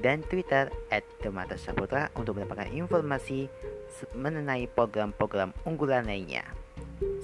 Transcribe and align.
dan 0.00 0.20
Twitter 0.26 0.68
at 0.92 1.04
Demata 1.24 1.56
Saputra 1.56 2.12
untuk 2.16 2.36
mendapatkan 2.36 2.68
informasi 2.72 3.48
mengenai 4.12 4.68
program-program 4.68 5.56
unggulan 5.64 6.04
lainnya. 6.04 6.44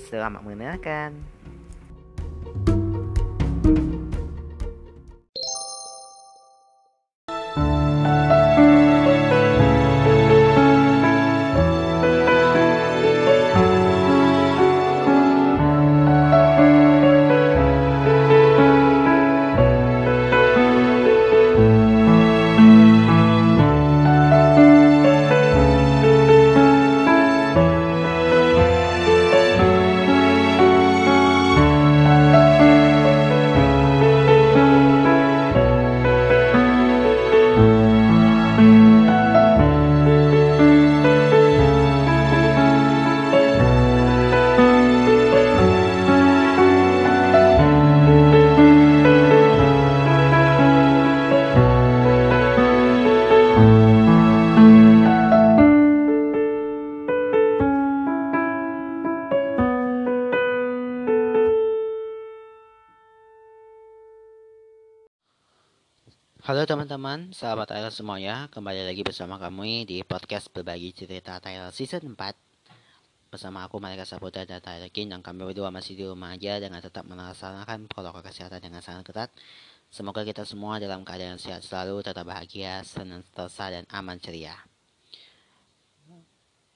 Selamat 0.08 0.44
mendengarkan. 0.44 1.41
Teman-teman, 67.22 67.38
sahabat 67.38 67.70
Thailand 67.70 67.94
semuanya, 67.94 68.34
kembali 68.50 68.82
lagi 68.82 69.06
bersama 69.06 69.38
kami 69.38 69.86
di 69.86 70.02
podcast 70.02 70.50
berbagi 70.50 70.90
cerita 70.90 71.38
Thailand 71.38 71.70
season 71.70 72.18
4 72.18 73.30
Bersama 73.30 73.62
aku 73.62 73.78
Malika 73.78 74.02
Saputra 74.02 74.42
dan 74.42 74.58
Thailand 74.58 74.90
King 74.90 75.14
yang 75.14 75.22
kami 75.22 75.46
berdua 75.46 75.70
masih 75.70 75.94
di 75.94 76.02
rumah 76.02 76.34
aja 76.34 76.58
dengan 76.58 76.82
tetap 76.82 77.06
melaksanakan 77.06 77.86
protokol 77.86 78.26
kesehatan 78.26 78.58
dengan 78.58 78.82
sangat 78.82 79.06
ketat. 79.06 79.30
Semoga 79.86 80.26
kita 80.26 80.42
semua 80.42 80.82
dalam 80.82 81.06
keadaan 81.06 81.38
sehat 81.38 81.62
selalu, 81.62 82.02
tetap 82.02 82.26
bahagia, 82.26 82.82
senantiasa 82.82 83.70
dan 83.70 83.84
aman 83.94 84.18
ceria. 84.18 84.58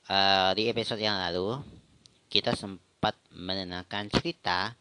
Uh, 0.06 0.54
Di 0.54 0.70
episode 0.70 1.02
yang 1.02 1.18
lalu, 1.18 1.58
kita 2.30 2.54
sempat 2.54 3.18
menenangkan 3.34 4.06
cerita 4.14 4.78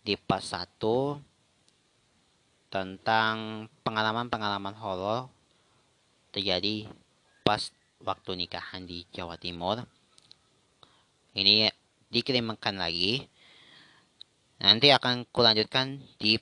di 0.00 0.16
pas 0.16 0.40
1 0.40 0.80
tentang 2.74 3.70
pengalaman-pengalaman 3.86 4.74
horor 4.74 5.30
terjadi 6.34 6.90
pas 7.46 7.70
waktu 8.02 8.34
nikahan 8.34 8.82
di 8.82 9.06
Jawa 9.14 9.38
Timur. 9.38 9.78
Ini 11.38 11.70
dikirimkan 12.10 12.74
lagi. 12.74 13.22
Nanti 14.58 14.90
akan 14.90 15.22
kulanjutkan 15.30 16.02
di 16.18 16.34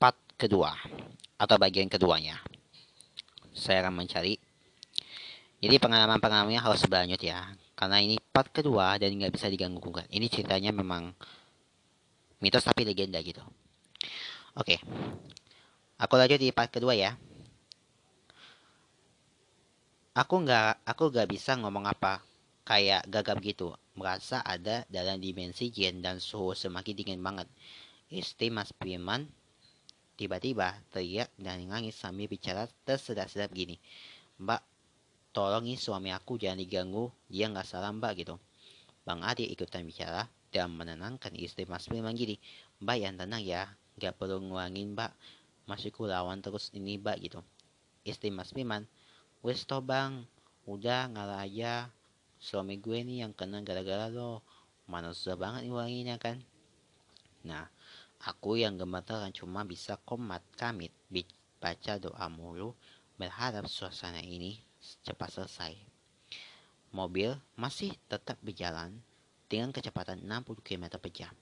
part 0.00 0.16
kedua 0.40 0.72
atau 1.36 1.60
bagian 1.60 1.92
keduanya. 1.92 2.40
Saya 3.52 3.84
akan 3.84 4.00
mencari. 4.00 4.40
Jadi 5.60 5.76
pengalaman-pengalamannya 5.76 6.64
harus 6.64 6.80
berlanjut 6.88 7.20
ya. 7.20 7.44
Karena 7.76 8.00
ini 8.00 8.16
part 8.32 8.48
kedua 8.48 8.96
dan 8.96 9.12
nggak 9.20 9.36
bisa 9.36 9.52
diganggu 9.52 9.84
gugat. 9.84 10.08
Ini 10.08 10.32
ceritanya 10.32 10.72
memang 10.72 11.12
mitos 12.40 12.64
tapi 12.64 12.88
legenda 12.88 13.20
gitu. 13.20 13.44
Oke. 14.56 14.80
Aku 15.94 16.18
lanjut 16.18 16.42
di 16.42 16.50
part 16.50 16.74
kedua 16.74 16.90
ya. 16.98 17.14
Aku 20.14 20.42
nggak 20.42 20.82
aku 20.82 21.10
nggak 21.10 21.30
bisa 21.30 21.54
ngomong 21.54 21.86
apa 21.86 22.18
kayak 22.66 23.06
gagap 23.06 23.38
gitu. 23.38 23.70
Merasa 23.94 24.42
ada 24.42 24.82
dalam 24.90 25.22
dimensi 25.22 25.70
jin 25.70 26.02
dan 26.02 26.18
suhu 26.18 26.50
semakin 26.50 26.94
dingin 26.98 27.22
banget. 27.22 27.46
Istri 28.10 28.50
Mas 28.50 28.74
Firman 28.74 29.30
tiba-tiba 30.18 30.74
teriak 30.90 31.30
dan 31.38 31.62
nangis 31.66 31.94
sambil 31.94 32.26
bicara 32.26 32.66
tersedak-sedap 32.86 33.54
gini. 33.54 33.78
Mbak, 34.42 34.62
tolongi 35.30 35.78
suami 35.78 36.10
aku 36.10 36.42
jangan 36.42 36.58
diganggu, 36.58 37.10
dia 37.30 37.46
nggak 37.46 37.66
salah 37.66 37.94
mbak 37.94 38.18
gitu. 38.18 38.34
Bang 39.06 39.22
Adi 39.22 39.46
ikutan 39.46 39.86
bicara 39.86 40.26
dan 40.50 40.74
menenangkan 40.74 41.34
istri 41.38 41.70
Mas 41.70 41.86
Firman 41.86 42.18
gini. 42.18 42.38
Mbak 42.82 42.96
yang 42.98 43.14
tenang 43.14 43.42
ya, 43.42 43.70
nggak 43.98 44.18
perlu 44.18 44.42
nguangin 44.42 44.94
mbak 44.98 45.14
masih 45.64 45.90
ku 45.92 46.04
lawan 46.04 46.40
terus 46.44 46.72
ini 46.76 47.00
mbak 47.00 47.20
gitu. 47.24 47.40
Istri 48.04 48.28
mas 48.32 48.52
Miman 48.52 48.84
wes 49.40 49.64
toh 49.64 49.80
bang 49.80 50.24
udah 50.64 51.12
ngalah 51.12 51.44
aja 51.44 51.92
suami 52.40 52.76
gue 52.80 53.00
nih 53.00 53.24
yang 53.24 53.32
kena 53.32 53.64
gara-gara 53.64 54.08
lo. 54.12 54.44
Mana 54.84 55.16
susah 55.16 55.40
banget 55.40 55.68
ngilanginnya 55.68 56.20
kan. 56.20 56.44
Nah 57.48 57.68
aku 58.20 58.60
yang 58.60 58.76
gemeteran 58.76 59.32
cuma 59.32 59.64
bisa 59.64 59.96
komat 60.04 60.44
kamit 60.56 60.92
baca 61.64 61.96
doa 61.96 62.28
mulu 62.28 62.76
berharap 63.16 63.64
suasana 63.64 64.20
ini 64.20 64.60
cepat 65.00 65.40
selesai. 65.40 65.72
Mobil 66.92 67.32
masih 67.56 67.96
tetap 68.06 68.36
berjalan 68.44 69.00
dengan 69.48 69.72
kecepatan 69.72 70.20
60 70.28 70.60
km 70.60 71.00
per 71.00 71.10
jam. 71.10 71.34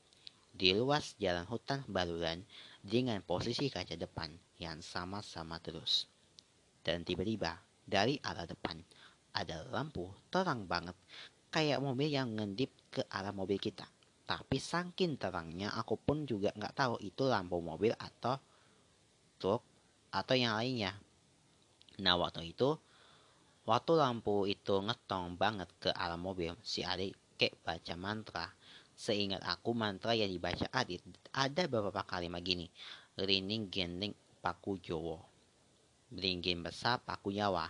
Di 0.55 0.79
luas 0.79 1.19
jalan 1.19 1.43
hutan 1.51 1.83
baluran 1.91 2.47
dengan 2.83 3.23
posisi 3.23 3.71
kaca 3.71 3.95
depan 3.95 4.35
yang 4.59 4.83
sama-sama 4.83 5.63
terus. 5.63 6.11
Dan 6.83 7.07
tiba-tiba 7.07 7.55
dari 7.87 8.19
arah 8.19 8.43
depan 8.43 8.83
ada 9.39 9.63
lampu 9.71 10.11
terang 10.29 10.67
banget 10.67 10.99
kayak 11.55 11.79
mobil 11.79 12.11
yang 12.11 12.35
ngedip 12.35 12.75
ke 12.91 13.07
arah 13.07 13.31
mobil 13.31 13.57
kita. 13.63 13.87
Tapi 14.27 14.59
saking 14.59 15.15
terangnya 15.15 15.71
aku 15.79 15.95
pun 15.95 16.27
juga 16.27 16.51
nggak 16.59 16.75
tahu 16.75 16.95
itu 17.07 17.31
lampu 17.31 17.63
mobil 17.63 17.95
atau 17.95 18.39
truk 19.39 19.63
atau 20.11 20.35
yang 20.35 20.59
lainnya. 20.59 20.99
Nah 22.03 22.19
waktu 22.19 22.51
itu 22.51 22.75
waktu 23.63 23.93
lampu 23.95 24.51
itu 24.51 24.75
ngetong 24.83 25.39
banget 25.39 25.71
ke 25.79 25.91
arah 25.95 26.19
mobil 26.19 26.59
si 26.67 26.83
adik 26.83 27.15
kayak 27.39 27.59
baca 27.63 27.95
mantra 27.95 28.47
Seingat 29.03 29.43
aku 29.43 29.75
mantra 29.75 30.15
yang 30.15 30.31
dibaca 30.31 30.63
Adit 30.71 31.03
ada 31.35 31.67
beberapa 31.67 32.07
kalimat 32.07 32.39
gini. 32.39 32.71
Rining 33.19 33.67
gending 33.67 34.15
paku 34.39 34.79
jowo. 34.79 35.19
Beringin 36.07 36.63
besar 36.63 37.03
paku 37.03 37.35
nyawa. 37.35 37.67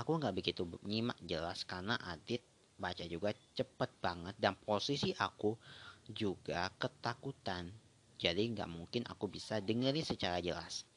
Aku 0.00 0.16
nggak 0.16 0.32
begitu 0.32 0.64
nyimak 0.88 1.20
jelas 1.28 1.68
karena 1.68 2.00
Adit 2.00 2.40
baca 2.80 3.04
juga 3.04 3.36
cepet 3.52 3.90
banget 4.00 4.32
dan 4.40 4.56
posisi 4.56 5.12
aku 5.12 5.60
juga 6.08 6.72
ketakutan. 6.80 7.68
Jadi 8.16 8.56
nggak 8.56 8.72
mungkin 8.72 9.04
aku 9.04 9.28
bisa 9.28 9.60
dengerin 9.60 10.08
secara 10.08 10.40
jelas. 10.40 10.88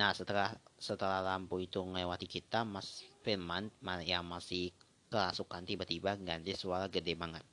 Nah 0.00 0.16
setelah 0.16 0.56
setelah 0.80 1.20
lampu 1.20 1.60
itu 1.60 1.84
melewati 1.84 2.24
kita, 2.24 2.64
Mas 2.64 3.04
Firman 3.20 3.68
yang 4.00 4.24
masih 4.24 4.72
kerasukan 5.12 5.68
tiba-tiba 5.68 6.16
ganti 6.16 6.56
suara 6.56 6.88
gede 6.88 7.12
banget. 7.12 7.44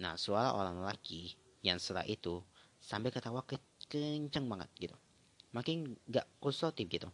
Nah, 0.00 0.16
suara 0.16 0.56
orang 0.56 0.80
laki 0.80 1.36
yang 1.60 1.76
setelah 1.76 2.06
itu 2.08 2.40
sambil 2.80 3.12
ketawa 3.12 3.44
ke 3.44 3.60
kenceng 3.90 4.48
banget 4.48 4.68
gitu. 4.78 4.96
Makin 5.52 5.92
gak 6.08 6.24
konstruktif 6.40 6.88
gitu. 6.88 7.08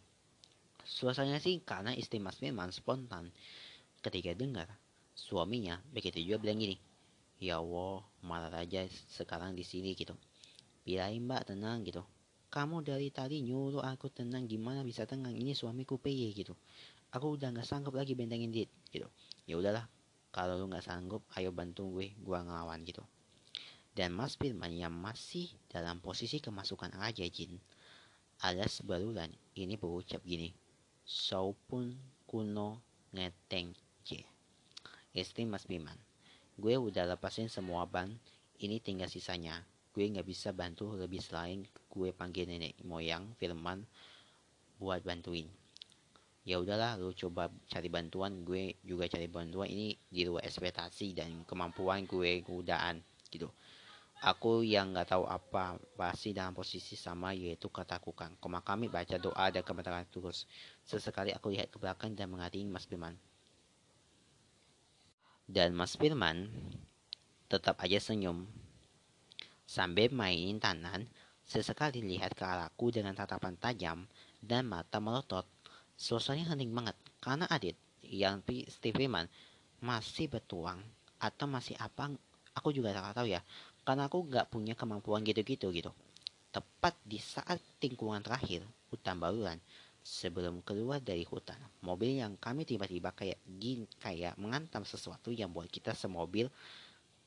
Suasananya 0.87 1.43
sih 1.43 1.59
karena 1.61 1.91
istri 1.91 2.23
Mas 2.23 2.39
memang 2.39 2.71
spontan 2.71 3.29
ketika 3.99 4.31
dengar 4.31 4.71
suaminya 5.11 5.83
begitu 5.91 6.23
juga 6.23 6.39
bilang 6.39 6.63
gini. 6.63 6.79
Ya 7.39 7.59
Allah, 7.59 8.03
malah 8.23 8.51
aja 8.51 8.87
sekarang 9.11 9.55
di 9.55 9.63
sini 9.63 9.95
gitu. 9.95 10.15
Bilangin 10.83 11.27
mbak 11.27 11.51
tenang 11.51 11.83
gitu. 11.83 12.03
Kamu 12.49 12.81
dari 12.81 13.13
tadi 13.13 13.43
nyuruh 13.45 13.85
aku 13.85 14.09
tenang 14.09 14.49
gimana 14.49 14.81
bisa 14.81 15.05
tenang 15.05 15.35
ini 15.37 15.53
suamiku 15.53 16.01
peye 16.01 16.33
gitu. 16.33 16.55
aku 17.09 17.37
udah 17.37 17.49
nggak 17.53 17.65
sanggup 17.65 17.97
lagi 17.97 18.13
bentengin 18.13 18.53
dit 18.53 18.69
gitu 18.93 19.09
ya 19.49 19.57
udahlah 19.57 19.85
kalau 20.29 20.57
lu 20.57 20.65
nggak 20.69 20.85
sanggup 20.85 21.25
ayo 21.37 21.49
bantu 21.49 21.99
gue 21.99 22.13
gue 22.13 22.37
ngelawan 22.37 22.81
gitu. 22.85 23.01
Dan 23.93 24.15
Mas 24.15 24.37
Firman 24.37 24.71
yang 24.71 24.93
masih 24.93 25.49
dalam 25.67 25.99
posisi 25.99 26.39
kemasukan 26.39 26.93
Raja 26.95 27.25
Jin. 27.27 27.57
Ada 28.39 28.71
sebaluran 28.71 29.27
ini 29.59 29.75
berucap 29.75 30.23
gini 30.23 30.55
Saupun 31.03 31.91
kuno 32.23 32.79
ngeteng 33.11 33.75
C 34.07 34.23
istri 35.11 35.43
Mas 35.43 35.67
Firman 35.67 35.97
gue 36.59 36.75
udah 36.75 37.07
lepasin 37.07 37.47
semua 37.47 37.87
ban 37.87 38.11
ini 38.59 38.83
tinggal 38.83 39.07
sisanya. 39.07 39.63
Gue 39.95 40.11
nggak 40.11 40.27
bisa 40.27 40.51
bantu 40.51 40.91
lebih 40.99 41.23
selain 41.23 41.63
gue 41.87 42.11
panggil 42.11 42.45
nenek 42.45 42.75
moyang 42.83 43.31
Firman 43.39 43.87
buat 44.75 44.99
bantuin 45.03 45.47
ya 46.47 46.59
udahlah 46.59 46.95
lu 46.97 47.11
coba 47.13 47.51
cari 47.67 47.87
bantuan 47.91 48.43
gue 48.43 48.79
juga 48.83 49.05
cari 49.11 49.27
bantuan. 49.27 49.67
Ini 49.67 49.95
di 50.07 50.21
luar 50.25 50.43
ekspektasi 50.47 51.13
dan 51.17 51.43
kemampuan 51.43 52.07
gue 52.07 52.43
kudaan 52.43 53.01
gitu. 53.29 53.51
Aku 54.19 54.67
yang 54.67 54.91
nggak 54.91 55.15
tahu 55.15 55.23
apa 55.31 55.79
pasti 55.95 56.35
dalam 56.35 56.51
posisi 56.51 56.99
sama 56.99 57.31
yaitu 57.31 57.71
ketakutan 57.71 58.35
koma 58.43 58.59
kami 58.59 58.91
baca 58.91 59.15
doa 59.15 59.47
dan 59.47 59.63
kebenaran 59.63 60.03
terus. 60.11 60.43
Sesekali 60.83 61.31
aku 61.31 61.55
lihat 61.55 61.71
ke 61.71 61.79
belakang 61.79 62.11
dan 62.19 62.27
mengatakan 62.27 62.67
Mas 62.67 62.83
Firman. 62.83 63.15
Dan 65.47 65.71
Mas 65.71 65.95
Firman 65.95 66.51
tetap 67.47 67.79
aja 67.79 67.97
senyum. 67.97 68.43
Sambil 69.63 70.11
mainin 70.11 70.59
tangan 70.59 71.07
sesekali 71.47 72.03
lihat 72.03 72.37
ke 72.37 72.45
arahku 72.45 72.93
dengan 72.93 73.15
tatapan 73.15 73.55
tajam 73.55 74.05
dan 74.43 74.67
mata 74.67 75.01
melotot. 75.01 75.47
Suasananya 75.99 76.55
hening 76.55 76.71
banget. 76.71 76.95
Karena 77.19 77.43
Adit 77.51 77.75
yang 78.07 78.39
Steve 78.71 79.11
Man 79.11 79.27
masih 79.83 80.31
bertuang 80.31 80.79
atau 81.19 81.45
masih 81.51 81.75
apa 81.75 82.07
aku 82.55 82.71
juga 82.71 82.95
tak 82.95 83.19
tahu 83.19 83.27
ya. 83.27 83.43
Karena 83.83 84.07
aku 84.07 84.23
nggak 84.23 84.47
punya 84.47 84.79
kemampuan 84.79 85.27
gitu-gitu 85.27 85.67
gitu. 85.75 85.91
Tepat 86.55 86.95
di 87.03 87.19
saat 87.19 87.59
tingkungan 87.83 88.23
terakhir 88.23 88.63
hutan 88.89 89.19
baluran 89.19 89.59
sebelum 89.99 90.63
keluar 90.63 91.03
dari 91.03 91.27
hutan 91.27 91.59
mobil 91.83 92.23
yang 92.23 92.39
kami 92.39 92.63
tiba-tiba 92.63 93.11
kayak 93.11 93.37
gin 93.59 93.83
kayak 93.99 94.39
mengantam 94.39 94.87
sesuatu 94.87 95.29
yang 95.29 95.51
buat 95.51 95.67
kita 95.67 95.91
semobil 95.93 96.47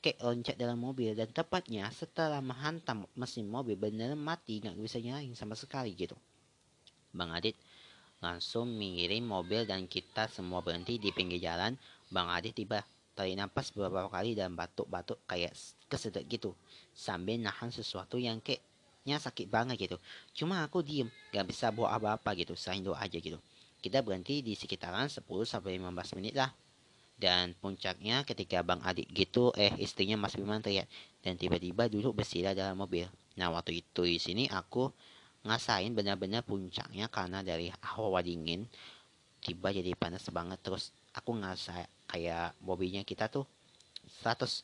kayak 0.00 0.18
loncat 0.24 0.56
dalam 0.56 0.80
mobil. 0.80 1.12
Dan 1.12 1.28
tepatnya 1.28 1.92
setelah 1.92 2.40
menghantam 2.40 3.04
mesin 3.20 3.44
mobil 3.52 3.76
benar 3.76 4.16
mati 4.16 4.64
nggak 4.64 4.80
bisa 4.80 4.96
nyalain 4.96 5.36
sama 5.36 5.52
sekali 5.60 5.92
gitu. 5.92 6.16
Bang 7.12 7.36
Adit 7.36 7.52
langsung 8.22 8.70
mengirim 8.70 9.26
mobil 9.26 9.66
dan 9.66 9.90
kita 9.90 10.30
semua 10.30 10.62
berhenti 10.62 10.96
di 10.96 11.10
pinggir 11.10 11.42
jalan. 11.42 11.74
Bang 12.08 12.30
Adit 12.30 12.54
tiba 12.54 12.86
tarik 13.18 13.34
nafas 13.34 13.74
beberapa 13.74 14.08
kali 14.08 14.38
dan 14.38 14.54
batuk-batuk 14.54 15.18
kayak 15.26 15.52
kesedek 15.90 16.30
gitu. 16.30 16.54
Sambil 16.94 17.42
nahan 17.42 17.74
sesuatu 17.74 18.16
yang 18.16 18.38
kayaknya 18.38 19.18
sakit 19.18 19.50
banget 19.50 19.90
gitu. 19.90 19.96
Cuma 20.32 20.62
aku 20.62 20.80
diem, 20.80 21.10
gak 21.34 21.50
bisa 21.50 21.74
buat 21.74 21.90
apa-apa 21.90 22.32
gitu. 22.38 22.54
Selain 22.54 22.80
doa 22.80 22.96
aja 23.02 23.18
gitu. 23.18 23.42
Kita 23.82 23.98
berhenti 24.00 24.40
di 24.46 24.54
sekitaran 24.54 25.10
10-15 25.10 25.82
menit 26.14 26.38
lah. 26.38 26.54
Dan 27.18 27.54
puncaknya 27.58 28.22
ketika 28.22 28.62
Bang 28.62 28.82
Adik 28.86 29.10
gitu, 29.10 29.50
eh 29.58 29.74
istrinya 29.82 30.14
Mas 30.14 30.38
Biman 30.38 30.62
teriak. 30.62 30.86
Dan 31.22 31.34
tiba-tiba 31.34 31.90
duduk 31.90 32.22
bersila 32.22 32.54
dalam 32.54 32.78
mobil. 32.78 33.10
Nah 33.34 33.50
waktu 33.50 33.82
itu 33.82 34.06
di 34.06 34.22
sini 34.22 34.44
aku 34.46 34.90
ngasain 35.42 35.90
benar-benar 35.94 36.46
puncaknya 36.46 37.10
karena 37.10 37.42
dari 37.42 37.70
hawa 37.94 38.22
dingin 38.22 38.66
tiba 39.42 39.74
jadi 39.74 39.92
panas 39.98 40.26
banget. 40.30 40.58
Terus 40.62 40.94
aku 41.14 41.34
ngerasa 41.34 41.82
kayak 42.10 42.58
mobilnya 42.62 43.02
kita 43.02 43.26
tuh 43.26 43.46
100 44.22 44.62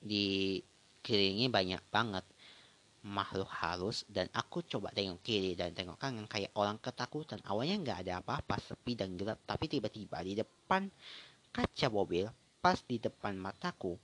dikelilingi 0.00 1.50
banyak 1.50 1.82
banget 1.90 2.24
makhluk 3.02 3.50
halus. 3.50 4.06
Dan 4.06 4.30
aku 4.30 4.62
coba 4.66 4.94
tengok 4.94 5.18
kiri 5.26 5.58
dan 5.58 5.74
tengok 5.74 5.98
kanan 5.98 6.30
kayak 6.30 6.54
orang 6.54 6.78
ketakutan. 6.78 7.42
Awalnya 7.42 7.76
nggak 7.82 7.98
ada 8.06 8.12
apa-apa 8.22 8.56
sepi 8.62 8.94
dan 8.94 9.18
gelap. 9.18 9.42
Tapi 9.42 9.66
tiba-tiba 9.66 10.22
di 10.22 10.38
depan 10.38 10.86
kaca 11.50 11.86
mobil 11.90 12.30
pas 12.60 12.78
di 12.86 13.00
depan 13.00 13.34
mataku 13.40 13.96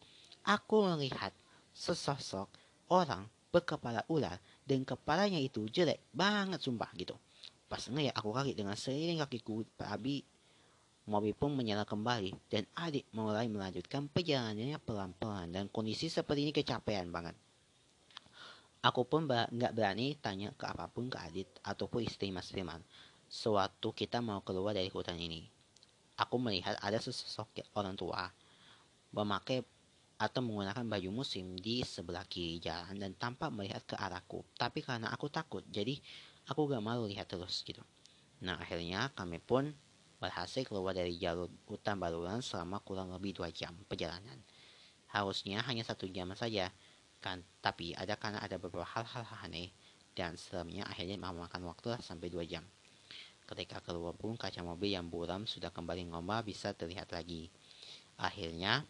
aku 0.47 0.77
melihat 0.95 1.31
sesosok 1.77 2.49
orang 2.89 3.29
berkepala 3.53 4.03
ular 4.09 4.41
dan 4.67 4.83
kepalanya 4.83 5.39
itu 5.39 5.71
jelek 5.71 6.03
banget 6.11 6.59
sumpah 6.59 6.91
gitu. 6.99 7.15
Pas 7.67 7.83
ya 7.83 8.13
aku 8.15 8.35
kaget 8.35 8.59
dengan 8.59 8.75
seiring 8.75 9.23
kakiku 9.23 9.63
Abi 9.87 10.23
mobil 11.07 11.35
pun 11.39 11.55
menyala 11.55 11.87
kembali 11.87 12.35
dan 12.51 12.67
adik 12.75 13.07
mulai 13.15 13.47
melanjutkan 13.47 14.11
perjalanannya 14.11 14.79
pelan-pelan 14.83 15.55
dan 15.55 15.65
kondisi 15.71 16.11
seperti 16.11 16.51
ini 16.51 16.53
kecapean 16.53 17.15
banget. 17.15 17.39
Aku 18.83 19.07
pun 19.07 19.27
nggak 19.27 19.73
berani 19.75 20.19
tanya 20.19 20.51
ke 20.55 20.67
apa 20.67 20.87
pun 20.91 21.11
ke 21.11 21.19
Adit 21.19 21.47
ataupun 21.63 22.07
istri 22.07 22.31
Mas 22.31 22.51
Firman. 22.51 22.83
Sewaktu 23.27 23.91
kita 23.91 24.23
mau 24.23 24.39
keluar 24.47 24.71
dari 24.71 24.87
hutan 24.87 25.19
ini, 25.19 25.43
aku 26.15 26.39
melihat 26.39 26.79
ada 26.79 26.95
sesosok 27.03 27.67
orang 27.75 27.99
tua 27.99 28.31
memakai 29.11 29.67
atau 30.17 30.41
menggunakan 30.41 30.89
baju 30.89 31.11
musim 31.13 31.61
di 31.61 31.85
sebelah 31.85 32.25
kiri 32.25 32.57
jalan 32.57 32.97
dan 32.97 33.13
tampak 33.17 33.53
melihat 33.53 33.85
ke 33.85 33.97
arahku. 34.01 34.45
Tapi 34.57 34.81
karena 34.81 35.13
aku 35.13 35.29
takut, 35.29 35.61
jadi 35.69 36.01
aku 36.49 36.73
gak 36.73 36.81
malu 36.81 37.05
lihat 37.05 37.29
terus 37.29 37.61
gitu. 37.61 37.85
Nah 38.41 38.57
akhirnya 38.57 39.13
kami 39.13 39.37
pun 39.41 39.77
berhasil 40.17 40.65
keluar 40.65 40.97
dari 40.97 41.21
jalur 41.21 41.53
hutan 41.69 42.01
baluran 42.01 42.41
selama 42.41 42.81
kurang 42.81 43.13
lebih 43.13 43.37
dua 43.37 43.53
jam 43.53 43.77
perjalanan. 43.85 44.41
Harusnya 45.13 45.61
hanya 45.69 45.85
satu 45.85 46.09
jam 46.09 46.33
saja, 46.33 46.73
kan? 47.21 47.45
Tapi 47.61 47.93
ada 47.93 48.17
karena 48.17 48.41
ada 48.41 48.57
beberapa 48.57 48.89
hal-hal 48.89 49.25
aneh 49.45 49.73
dan 50.17 50.41
selamanya 50.41 50.89
akhirnya 50.89 51.21
memakan 51.21 51.69
waktu 51.69 52.01
sampai 52.01 52.33
dua 52.33 52.49
jam. 52.49 52.65
Ketika 53.47 53.85
keluar 53.85 54.17
pun 54.17 54.35
kaca 54.35 54.65
mobil 54.65 54.97
yang 54.97 55.07
buram 55.07 55.45
sudah 55.45 55.71
kembali 55.71 56.11
ngomong 56.11 56.43
bisa 56.43 56.73
terlihat 56.73 57.13
lagi. 57.13 57.53
Akhirnya 58.17 58.89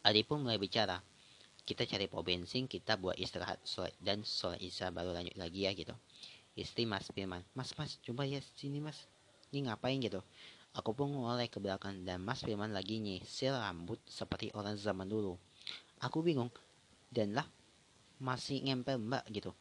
Adi 0.00 0.24
pun 0.24 0.40
mulai 0.40 0.56
bicara. 0.56 0.96
Kita 1.60 1.84
cari 1.84 2.08
pom 2.08 2.24
bensin, 2.24 2.64
kita 2.64 2.96
buat 2.96 3.20
istirahat 3.20 3.60
sholat 3.68 3.92
dan 4.00 4.24
sholat 4.24 4.56
isya 4.58 4.88
baru 4.88 5.12
lanjut 5.12 5.36
lagi 5.36 5.68
ya 5.68 5.76
gitu. 5.76 5.92
Istri 6.56 6.88
Mas 6.88 7.06
Firman, 7.12 7.44
Mas 7.52 7.76
Mas 7.76 8.00
coba 8.00 8.24
ya 8.24 8.40
sini 8.56 8.80
Mas. 8.80 9.06
Ini 9.52 9.68
ngapain 9.68 10.00
gitu? 10.00 10.24
Aku 10.72 10.96
pun 10.96 11.12
mulai 11.12 11.52
ke 11.52 11.60
belakang 11.60 12.00
dan 12.02 12.24
Mas 12.24 12.40
Firman 12.40 12.72
lagi 12.72 12.96
nyisir 12.96 13.52
rambut 13.52 14.00
seperti 14.08 14.48
orang 14.56 14.80
zaman 14.80 15.04
dulu. 15.04 15.36
Aku 16.00 16.24
bingung 16.24 16.48
dan 17.12 17.36
lah 17.36 17.44
masih 18.22 18.64
ngempel 18.64 18.96
mbak 18.96 19.28
gitu. 19.28 19.52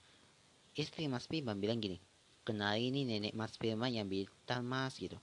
Istri 0.80 1.12
Mas 1.12 1.28
Firman 1.28 1.60
bilang 1.60 1.84
gini, 1.84 2.00
kenal 2.48 2.80
ini 2.80 3.04
nenek 3.04 3.36
Mas 3.36 3.60
Firman 3.60 3.92
yang 3.92 4.08
bintang 4.08 4.64
Mas 4.64 4.96
gitu. 4.96 5.20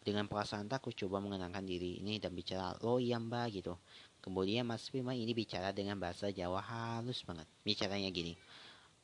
Dengan 0.00 0.28
perasaan 0.28 0.64
takut 0.68 0.96
coba 0.96 1.20
mengenangkan 1.20 1.64
diri 1.64 2.00
ini 2.00 2.16
dan 2.16 2.32
bicara, 2.32 2.76
oh 2.84 2.96
iya 2.96 3.20
mbak 3.20 3.52
gitu. 3.52 3.76
Kemudian 4.20 4.68
Mas 4.68 4.84
Firman 4.92 5.16
ini 5.16 5.32
bicara 5.32 5.72
dengan 5.72 5.96
bahasa 5.96 6.28
Jawa 6.28 6.60
halus 6.60 7.24
banget. 7.24 7.48
Bicaranya 7.64 8.12
gini. 8.12 8.36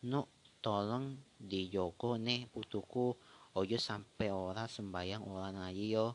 No, 0.04 0.28
tolong 0.60 1.16
di 1.40 1.72
Joko 1.72 2.20
nih 2.20 2.44
putuku. 2.52 3.16
Ojo 3.56 3.76
sampai 3.80 4.28
ora 4.28 4.68
sembayang 4.68 5.24
orang 5.24 5.56
aja 5.64 5.80
yo. 5.80 6.06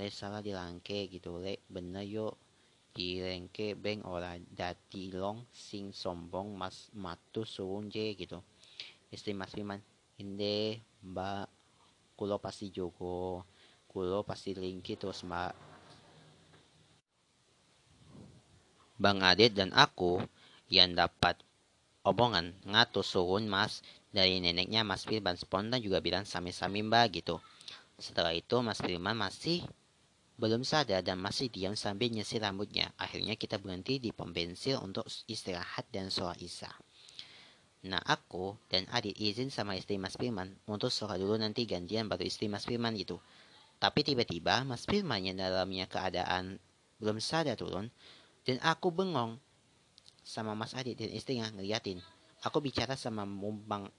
Le 0.00 0.08
salah 0.08 0.40
dilangke 0.40 1.12
gitu. 1.12 1.36
Le 1.36 1.60
bener 1.68 2.08
yo. 2.08 2.32
Direngke 2.96 3.76
beng 3.76 4.00
ora 4.08 4.40
dati 4.40 5.12
long 5.12 5.44
sing 5.52 5.92
sombong 5.92 6.56
mas 6.56 6.88
matu 6.96 7.44
suwun 7.44 7.92
je 7.92 8.16
gitu. 8.16 8.40
Istri 9.12 9.36
Mas 9.36 9.52
Firman. 9.52 9.84
Inde 10.16 10.80
mbak 11.04 11.52
kulo 12.16 12.40
pasti 12.40 12.72
Joko. 12.72 13.44
Kulo 13.84 14.24
pasti 14.24 14.56
lingki 14.56 14.96
terus 14.96 15.20
mbak 15.28 15.65
Bang 18.96 19.20
Adit 19.20 19.52
dan 19.52 19.76
aku 19.76 20.24
yang 20.72 20.96
dapat 20.96 21.36
omongan 22.00 22.56
ngatur 22.64 23.04
surun 23.04 23.44
mas 23.44 23.84
dari 24.08 24.40
neneknya 24.40 24.80
Mas 24.80 25.04
Firman 25.04 25.36
spontan 25.36 25.84
juga 25.84 26.00
bilang 26.00 26.24
sami-sami 26.24 26.80
mbak 26.80 27.20
gitu. 27.20 27.36
Setelah 28.00 28.32
itu 28.32 28.56
Mas 28.64 28.80
Firman 28.80 29.12
masih 29.12 29.60
belum 30.40 30.64
sadar 30.64 31.04
dan 31.04 31.20
masih 31.20 31.52
diam 31.52 31.76
sambil 31.76 32.08
nyisir 32.08 32.40
rambutnya. 32.40 32.88
Akhirnya 32.96 33.36
kita 33.36 33.60
berhenti 33.60 34.00
di 34.00 34.16
pom 34.16 34.32
bensin 34.32 34.80
untuk 34.80 35.04
istirahat 35.28 35.84
dan 35.92 36.08
sholat 36.08 36.40
isya. 36.40 36.72
Nah 37.84 38.00
aku 38.00 38.56
dan 38.72 38.88
Adit 38.88 39.16
izin 39.20 39.52
sama 39.52 39.76
istri 39.76 40.00
Mas 40.00 40.16
Firman 40.16 40.56
untuk 40.64 40.88
sholat 40.88 41.20
dulu 41.20 41.36
nanti 41.36 41.68
gantian 41.68 42.08
baru 42.08 42.24
istri 42.24 42.48
Mas 42.48 42.64
Firman 42.64 42.96
gitu. 42.96 43.20
Tapi 43.76 44.00
tiba-tiba 44.00 44.64
Mas 44.64 44.88
Firman 44.88 45.20
yang 45.20 45.36
dalamnya 45.36 45.84
keadaan 45.84 46.56
belum 46.96 47.20
sadar 47.20 47.60
turun 47.60 47.92
dan 48.46 48.62
aku 48.62 48.94
bengong 48.94 49.36
sama 50.22 50.54
Mas 50.54 50.72
Adi 50.72 50.94
dan 50.94 51.10
istrinya 51.10 51.50
ngeliatin. 51.50 51.98
Aku 52.46 52.62
bicara 52.62 52.94
sama 52.94 53.26
Bang 53.66 53.90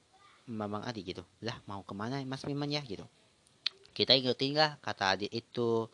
Mamang 0.47 0.87
Adi 0.87 1.03
gitu. 1.03 1.27
Lah 1.43 1.59
mau 1.67 1.83
ke 1.83 1.91
mana 1.91 2.23
Mas 2.23 2.47
Miman 2.47 2.71
ya 2.71 2.79
gitu. 2.81 3.03
kita 3.97 4.13
ikutin 4.13 4.53
lah 4.53 4.77
kata 4.77 5.17
adik 5.17 5.33
itu 5.33 5.89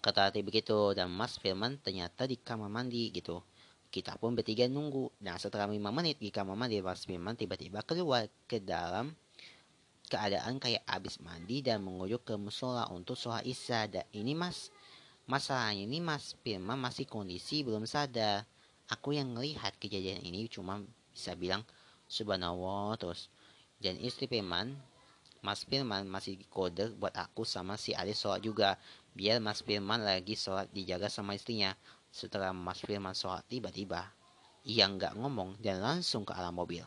kata 0.00 0.32
adik 0.32 0.48
begitu 0.48 0.96
dan 0.96 1.12
Mas 1.12 1.36
Firman 1.36 1.76
ternyata 1.76 2.24
di 2.24 2.40
kamar 2.40 2.72
mandi 2.72 3.12
gitu 3.12 3.44
kita 3.92 4.16
pun 4.16 4.32
bertiga 4.32 4.64
nunggu 4.64 5.12
nah 5.20 5.36
setelah 5.36 5.68
lima 5.68 5.92
menit 5.92 6.16
di 6.16 6.32
kamar 6.32 6.56
mandi 6.56 6.80
Mas 6.80 7.04
Firman 7.04 7.36
tiba-tiba 7.36 7.84
keluar 7.84 8.32
ke 8.48 8.64
dalam 8.64 9.12
keadaan 10.08 10.56
kayak 10.56 10.88
abis 10.88 11.20
mandi 11.20 11.60
dan 11.60 11.84
mengujuk 11.84 12.24
ke 12.24 12.34
musola 12.40 12.88
untuk 12.88 13.12
sholat 13.12 13.44
isya 13.44 13.84
dan 13.92 14.08
ini 14.16 14.32
mas 14.32 14.72
masalahnya 15.28 15.84
ini 15.84 16.00
mas 16.00 16.34
Firman 16.40 16.80
masih 16.80 17.04
kondisi 17.04 17.60
belum 17.62 17.84
sadar 17.84 18.48
aku 18.88 19.14
yang 19.14 19.30
melihat 19.36 19.76
kejadian 19.76 20.24
ini 20.24 20.48
cuma 20.48 20.80
bisa 21.12 21.36
bilang 21.36 21.62
subhanallah 22.08 22.96
terus 22.96 23.28
dan 23.78 24.00
istri 24.00 24.26
Firman 24.26 24.74
Mas 25.38 25.62
Firman 25.62 26.02
masih 26.10 26.42
kode 26.50 26.98
buat 26.98 27.14
aku 27.14 27.46
sama 27.46 27.78
si 27.78 27.94
Ali 27.94 28.10
sholat 28.10 28.42
juga. 28.42 28.74
Biar 29.14 29.38
Mas 29.38 29.62
Firman 29.62 30.02
lagi 30.02 30.34
sholat 30.34 30.66
dijaga 30.74 31.06
sama 31.06 31.38
istrinya. 31.38 31.78
Setelah 32.10 32.50
Mas 32.50 32.82
Firman 32.82 33.14
sholat 33.14 33.46
tiba-tiba, 33.46 34.10
ia 34.66 34.90
nggak 34.90 35.14
ngomong 35.14 35.54
dan 35.62 35.78
langsung 35.78 36.26
ke 36.26 36.34
alam 36.34 36.58
mobil. 36.58 36.82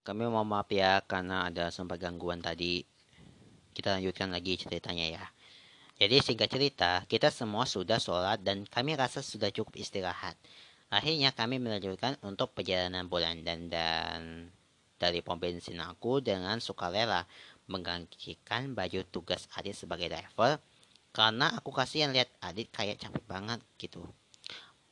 Kami 0.00 0.22
mau 0.30 0.46
maaf 0.46 0.70
ya 0.70 1.02
karena 1.04 1.50
ada 1.50 1.68
sempat 1.68 2.00
gangguan 2.00 2.40
tadi. 2.40 2.86
Kita 3.76 3.98
lanjutkan 3.98 4.32
lagi 4.32 4.56
ceritanya 4.56 5.06
ya. 5.12 5.24
Jadi 5.96 6.20
singkat 6.20 6.52
cerita, 6.52 6.90
kita 7.08 7.32
semua 7.32 7.64
sudah 7.64 7.96
sholat 7.96 8.44
dan 8.44 8.68
kami 8.68 8.92
rasa 9.00 9.24
sudah 9.24 9.48
cukup 9.48 9.80
istirahat. 9.80 10.36
Akhirnya 10.92 11.32
kami 11.32 11.56
melanjutkan 11.56 12.20
untuk 12.20 12.52
perjalanan 12.52 13.08
pulang 13.08 13.40
dan 13.40 13.72
dan 13.72 14.52
dari 15.00 15.24
pom 15.24 15.40
bensin 15.40 15.80
aku 15.80 16.20
dengan 16.20 16.60
sukarela 16.60 17.24
menggantikan 17.66 18.76
baju 18.76 19.08
tugas 19.08 19.48
Adit 19.56 19.72
sebagai 19.72 20.12
driver 20.12 20.60
karena 21.16 21.56
aku 21.56 21.72
kasihan 21.72 22.12
lihat 22.12 22.28
Adit 22.44 22.68
kayak 22.76 23.00
capek 23.00 23.24
banget 23.24 23.64
gitu. 23.80 24.04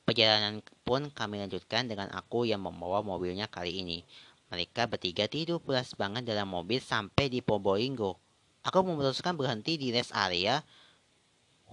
Perjalanan 0.08 0.64
pun 0.88 1.12
kami 1.12 1.36
lanjutkan 1.40 1.84
dengan 1.84 2.08
aku 2.16 2.48
yang 2.48 2.64
membawa 2.64 3.04
mobilnya 3.04 3.44
kali 3.48 3.80
ini. 3.84 4.08
Mereka 4.48 4.88
bertiga 4.88 5.28
tidur 5.28 5.60
pulas 5.60 5.92
banget 5.96 6.24
dalam 6.24 6.48
mobil 6.48 6.80
sampai 6.80 7.28
di 7.28 7.44
Probolinggo. 7.44 8.16
Aku 8.64 8.80
memutuskan 8.80 9.36
berhenti 9.36 9.76
di 9.76 9.92
rest 9.92 10.16
area 10.16 10.64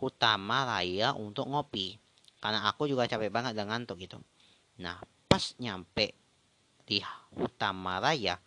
utama 0.02 0.66
raya 0.66 1.14
untuk 1.14 1.48
ngopi. 1.48 1.96
Karena 2.42 2.66
aku 2.66 2.90
juga 2.90 3.06
capek 3.06 3.30
banget 3.30 3.54
dan 3.54 3.70
ngantuk 3.70 4.02
gitu. 4.02 4.18
Nah, 4.82 4.98
pas 5.30 5.54
nyampe 5.62 6.18
di 6.90 7.00
utama 7.38 8.02
raya, 8.02 8.42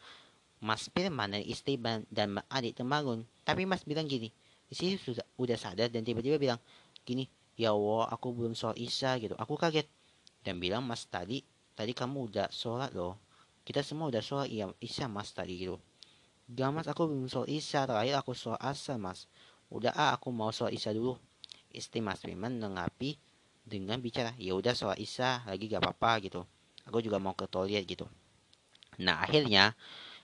Mas 0.58 0.90
Firman 0.90 1.32
dan 1.32 1.42
istri 1.46 1.78
dan 2.10 2.42
adik 2.50 2.74
terbangun. 2.74 3.22
Tapi 3.46 3.64
Mas 3.64 3.86
bilang 3.86 4.10
gini, 4.10 4.34
di 4.66 4.74
sini 4.74 4.98
sudah 4.98 5.22
udah 5.38 5.54
sadar 5.54 5.88
dan 5.88 6.02
tiba-tiba 6.02 6.36
bilang 6.36 6.60
gini, 7.06 7.30
ya 7.54 7.70
Allah 7.70 8.10
aku 8.10 8.34
belum 8.34 8.58
sholat 8.58 8.76
isya 8.76 9.16
gitu. 9.22 9.38
Aku 9.38 9.54
kaget 9.54 9.86
dan 10.42 10.58
bilang 10.58 10.82
Mas 10.82 11.06
tadi 11.06 11.46
tadi 11.78 11.94
kamu 11.94 12.30
udah 12.30 12.48
sholat 12.50 12.90
loh. 12.94 13.18
Kita 13.64 13.80
semua 13.80 14.10
udah 14.10 14.20
sholat 14.20 14.50
iya 14.50 14.68
isya 14.82 15.06
Mas 15.06 15.30
tadi 15.30 15.56
gitu. 15.56 15.78
Gak 16.44 16.70
mas 16.76 16.84
aku 16.84 17.08
belum 17.08 17.24
sholat 17.24 17.48
isya 17.48 17.88
terakhir 17.88 18.20
aku 18.20 18.36
sholat 18.36 18.60
asar 18.60 19.00
mas. 19.00 19.24
Udah 19.72 19.96
ah 19.96 20.12
aku 20.12 20.28
mau 20.28 20.52
sholat 20.52 20.76
isya 20.76 20.92
dulu. 20.92 21.16
Istri 21.74 21.98
Mas 22.00 22.22
Firman 22.22 22.62
mengapi 22.62 23.18
dengan 23.66 23.98
bicara 23.98 24.30
ya 24.38 24.54
udah 24.54 24.72
sholat 24.72 25.02
isya 25.02 25.42
lagi 25.44 25.66
gak 25.66 25.82
apa-apa 25.82 26.22
gitu. 26.22 26.46
Aku 26.86 27.02
juga 27.02 27.18
mau 27.18 27.34
ke 27.34 27.50
toilet 27.50 27.82
gitu. 27.82 28.06
Nah, 29.02 29.24
akhirnya 29.26 29.74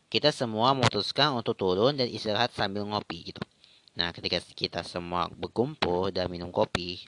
kita 0.07 0.31
semua 0.31 0.71
memutuskan 0.77 1.35
untuk 1.35 1.59
turun 1.59 1.99
dan 1.99 2.07
istirahat 2.07 2.55
sambil 2.55 2.87
ngopi 2.87 3.35
gitu. 3.35 3.43
Nah, 3.99 4.15
ketika 4.15 4.39
kita 4.55 4.81
semua 4.87 5.27
berkumpul 5.27 6.15
dan 6.15 6.31
minum 6.31 6.55
kopi, 6.55 7.03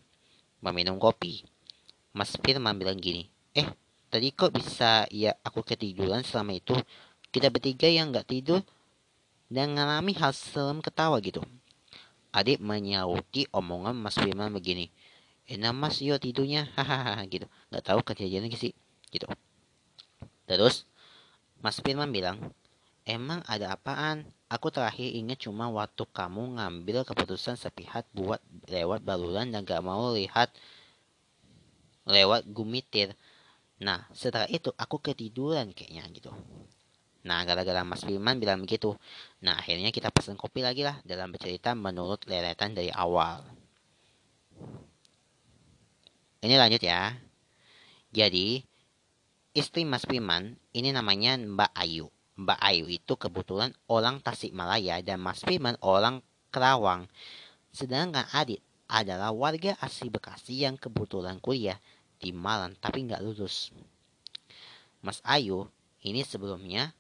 meminum 0.59 0.99
kopi, 0.99 1.47
Mas 2.11 2.35
Firman 2.35 2.75
bilang 2.77 2.99
gini, 2.99 3.31
eh, 3.55 3.71
tadi 4.11 4.35
kok 4.35 4.51
bisa 4.51 5.07
ya 5.09 5.33
aku 5.47 5.63
ketiduran 5.63 6.27
selama 6.27 6.59
itu? 6.59 6.75
Kita 7.33 7.49
bertiga 7.49 7.89
yang 7.89 8.13
nggak 8.13 8.29
tidur 8.29 8.61
dan 9.53 9.73
mengalami 9.73 10.13
hal 10.17 10.33
serem 10.37 10.85
ketawa 10.85 11.17
gitu. 11.21 11.41
Adik 12.33 12.65
menyauti 12.65 13.45
omongan 13.53 13.93
Mas 13.93 14.17
Firman 14.17 14.53
begini, 14.57 14.89
enak 15.49 15.73
mas 15.77 15.97
yo 16.01 16.17
tidurnya 16.17 16.69
hahaha 16.77 17.23
gitu 17.29 17.47
nggak 17.69 17.85
tahu 17.85 18.01
kejadiannya 18.01 18.57
sih 18.57 18.73
gitu 19.13 19.29
terus 20.49 20.89
Mas 21.63 21.79
Firman 21.79 22.11
bilang, 22.11 22.43
emang 23.07 23.39
ada 23.47 23.79
apaan? 23.79 24.27
Aku 24.51 24.75
terakhir 24.75 25.15
ingat 25.15 25.47
cuma 25.47 25.71
waktu 25.71 26.03
kamu 26.11 26.59
ngambil 26.59 27.07
keputusan 27.07 27.55
sepihak 27.55 28.03
buat 28.11 28.43
lewat 28.67 29.07
baluran 29.07 29.55
dan 29.55 29.63
gak 29.63 29.81
mau 29.81 30.11
lihat 30.11 30.51
lewat 32.03 32.51
gumitir. 32.51 33.15
Nah, 33.79 34.11
setelah 34.11 34.51
itu 34.51 34.75
aku 34.75 34.99
ketiduran 34.99 35.71
kayaknya 35.71 36.03
gitu. 36.11 36.35
Nah, 37.23 37.47
gara-gara 37.47 37.87
Mas 37.87 38.03
Firman 38.03 38.43
bilang 38.43 38.67
begitu. 38.67 38.99
Nah, 39.47 39.55
akhirnya 39.55 39.95
kita 39.95 40.11
pesan 40.11 40.35
kopi 40.35 40.67
lagi 40.67 40.83
lah 40.83 40.99
dalam 41.07 41.31
bercerita 41.31 41.75
menurut 41.79 42.27
leretan 42.27 42.75
dari 42.75 42.91
awal. 42.91 43.47
Ini 46.43 46.59
lanjut 46.59 46.83
ya. 46.83 47.15
Jadi, 48.11 48.67
istri 49.55 49.87
Mas 49.87 50.03
Firman 50.03 50.59
ini 50.75 50.91
namanya 50.91 51.39
Mbak 51.39 51.73
Ayu. 51.79 52.11
Mbak 52.35 52.59
Ayu 52.59 52.85
itu 52.91 53.15
kebetulan 53.15 53.71
orang 53.87 54.19
Tasikmalaya 54.19 54.99
dan 55.07 55.23
Mas 55.23 55.47
Firman 55.47 55.79
orang 55.79 56.27
Kerawang. 56.51 57.07
Sedangkan 57.71 58.27
Adit 58.35 58.59
adalah 58.91 59.31
warga 59.33 59.79
asli 59.81 60.13
Bekasi 60.13 60.67
yang 60.67 60.77
kebetulan 60.77 61.39
kuliah 61.39 61.79
di 62.19 62.35
Malang 62.35 62.75
tapi 62.83 63.07
nggak 63.07 63.23
lulus. 63.23 63.71
Mas 65.01 65.23
Ayu 65.23 65.71
ini 66.03 66.27
sebelumnya 66.27 66.93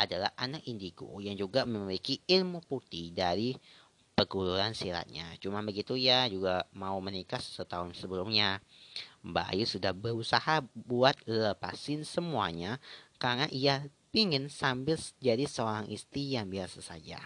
adalah 0.00 0.32
anak 0.40 0.64
indigo 0.64 1.20
yang 1.20 1.36
juga 1.36 1.68
memiliki 1.68 2.24
ilmu 2.24 2.64
putih 2.64 3.12
dari 3.12 3.52
perguruan 4.16 4.72
silatnya. 4.72 5.36
Cuma 5.40 5.60
begitu 5.60 5.96
ya 5.96 6.24
juga 6.32 6.64
mau 6.72 6.96
menikah 7.04 7.40
setahun 7.40 7.96
sebelumnya. 7.96 8.64
Mbak 9.20 9.46
Ayu 9.52 9.64
sudah 9.68 9.92
berusaha 9.92 10.64
buat 10.72 11.16
lepasin 11.28 12.08
semuanya 12.08 12.80
karena 13.20 13.44
ia 13.52 13.84
ingin 14.16 14.48
sambil 14.48 14.96
jadi 15.20 15.44
seorang 15.44 15.92
istri 15.92 16.32
yang 16.32 16.48
biasa 16.48 16.80
saja. 16.80 17.20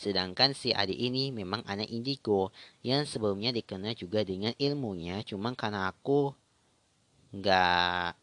Sedangkan 0.00 0.56
si 0.56 0.72
adik 0.72 0.96
ini 0.96 1.28
memang 1.28 1.60
anak 1.68 1.90
indigo 1.92 2.54
yang 2.80 3.04
sebelumnya 3.04 3.52
dikenal 3.52 3.92
juga 3.92 4.24
dengan 4.24 4.56
ilmunya, 4.56 5.20
cuma 5.28 5.52
karena 5.52 5.92
aku 5.92 6.32
nggak 7.30 8.16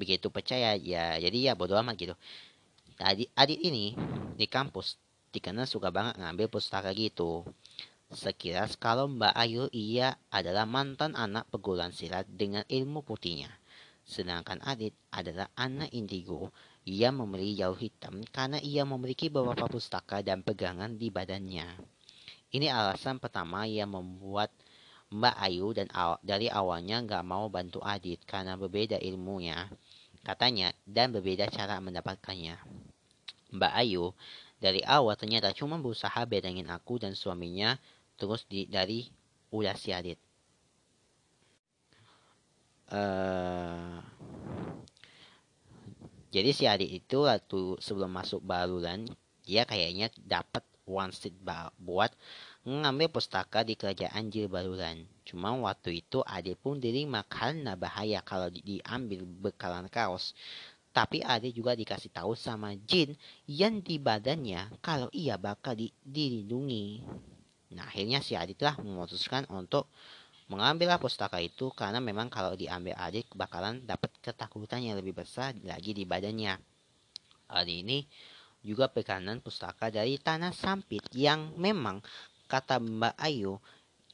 begitu 0.00 0.32
percaya 0.32 0.72
ya, 0.80 1.20
jadi 1.20 1.38
ya 1.44 1.52
bodo 1.52 1.76
amat 1.76 1.94
gitu. 2.00 2.14
Adik, 2.96 3.28
adik 3.36 3.60
ini 3.60 3.92
di 4.40 4.48
kampus 4.48 4.96
dikenal 5.30 5.68
suka 5.68 5.92
banget 5.92 6.16
ngambil 6.16 6.48
pustaka 6.48 6.96
gitu. 6.96 7.44
Sekilas 8.10 8.74
kalau 8.74 9.06
Mbak 9.06 9.34
Ayu 9.38 9.64
ia 9.70 10.18
adalah 10.34 10.66
mantan 10.66 11.14
anak 11.14 11.46
perguruan 11.52 11.94
silat 11.94 12.26
dengan 12.26 12.66
ilmu 12.66 13.06
putihnya. 13.06 13.52
Sedangkan 14.02 14.58
Adit 14.66 14.90
adalah 15.14 15.46
anak 15.54 15.94
indigo. 15.94 16.50
Ia 16.82 17.14
memiliki 17.14 17.62
jauh 17.62 17.78
hitam 17.78 18.26
karena 18.34 18.58
ia 18.58 18.82
memiliki 18.82 19.30
beberapa 19.30 19.70
pustaka 19.70 20.26
dan 20.26 20.42
pegangan 20.42 20.98
di 20.98 21.06
badannya. 21.12 21.68
Ini 22.50 22.66
alasan 22.74 23.22
pertama 23.22 23.62
yang 23.70 23.94
membuat 23.94 24.50
Mbak 25.14 25.36
Ayu 25.38 25.70
dan 25.70 25.86
aw 25.94 26.18
dari 26.22 26.50
awalnya 26.50 26.98
nggak 27.06 27.22
mau 27.22 27.46
bantu 27.46 27.78
Adit 27.82 28.26
karena 28.26 28.58
berbeda 28.58 28.98
ilmunya, 28.98 29.70
katanya, 30.22 30.72
dan 30.84 31.12
berbeda 31.14 31.48
cara 31.48 31.80
mendapatkannya. 31.80 32.56
Mbak 33.50 33.72
Ayu 33.74 34.14
dari 34.60 34.84
awal 34.84 35.16
ternyata 35.16 35.50
cuma 35.56 35.80
berusaha 35.80 36.22
bedangin 36.28 36.68
aku 36.68 37.00
dan 37.00 37.16
suaminya 37.16 37.80
terus 38.20 38.44
di, 38.46 38.68
dari 38.68 39.08
ulah 39.50 39.74
si 39.74 39.90
Adit. 39.90 40.20
Uh, 42.90 44.02
jadi 46.30 46.50
si 46.52 46.66
Adit 46.66 46.90
itu 46.90 47.26
waktu 47.26 47.78
sebelum 47.80 48.10
masuk 48.12 48.42
baluran 48.44 49.06
dia 49.46 49.66
kayaknya 49.66 50.12
dapat 50.20 50.62
one 50.84 51.14
seat 51.14 51.34
buat 51.78 52.10
ngambil 52.66 53.08
pustaka 53.08 53.62
di 53.62 53.78
kerajaan 53.78 54.28
Jil 54.28 54.50
Baluran. 54.50 55.06
Cuma 55.30 55.54
waktu 55.54 56.02
itu 56.02 56.26
Adit 56.26 56.58
pun 56.58 56.82
diterima 56.82 57.22
karena 57.22 57.78
bahaya 57.78 58.18
kalau 58.26 58.50
diambil 58.50 59.22
bekalan 59.22 59.86
kaos. 59.86 60.34
Tapi 60.90 61.22
Adit 61.22 61.54
juga 61.54 61.78
dikasih 61.78 62.10
tahu 62.10 62.34
sama 62.34 62.74
jin 62.74 63.14
yang 63.46 63.78
di 63.78 64.02
badannya 64.02 64.74
kalau 64.82 65.06
ia 65.14 65.38
bakal 65.38 65.78
di, 65.78 65.94
dilindungi. 66.02 67.06
Nah, 67.78 67.86
akhirnya 67.86 68.18
si 68.18 68.34
Adit 68.34 68.58
lah 68.58 68.74
memutuskan 68.82 69.46
untuk 69.54 69.86
mengambil 70.50 70.98
pustaka 70.98 71.38
itu 71.38 71.70
karena 71.78 72.02
memang 72.02 72.26
kalau 72.26 72.58
diambil 72.58 72.98
Adit 72.98 73.30
bakalan 73.38 73.86
dapat 73.86 74.10
ketakutan 74.18 74.82
yang 74.82 74.98
lebih 74.98 75.14
besar 75.14 75.54
lagi 75.62 75.94
di 75.94 76.02
badannya. 76.02 76.58
Adit 77.54 77.86
ini 77.86 78.02
juga 78.66 78.90
pekanan 78.90 79.38
pustaka 79.38 79.94
dari 79.94 80.18
tanah 80.18 80.50
sampit 80.50 81.06
yang 81.14 81.54
memang 81.54 82.02
kata 82.50 82.82
Mbak 82.82 83.14
Ayu 83.14 83.62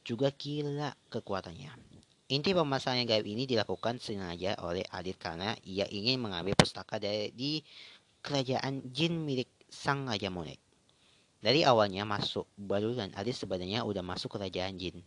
juga 0.07 0.31
gila 0.31 0.95
kekuatannya. 1.11 1.67
Inti 2.31 2.55
permasalahan 2.55 3.03
gaib 3.03 3.27
ini 3.27 3.43
dilakukan 3.43 3.99
sengaja 3.99 4.55
oleh 4.63 4.87
Adit 4.91 5.19
karena 5.19 5.51
ia 5.67 5.83
ingin 5.91 6.23
mengambil 6.23 6.55
pustaka 6.55 6.95
dari 6.95 7.31
di 7.35 7.59
kerajaan 8.23 8.87
jin 8.91 9.19
milik 9.19 9.51
sang 9.67 10.07
Raja 10.07 10.31
Monek. 10.31 10.59
Dari 11.43 11.67
awalnya 11.67 12.07
masuk 12.07 12.47
baluran, 12.55 13.11
Adit 13.19 13.35
sebenarnya 13.35 13.83
udah 13.83 14.03
masuk 14.03 14.39
kerajaan 14.39 14.79
jin 14.79 15.03